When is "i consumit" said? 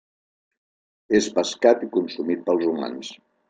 1.89-2.45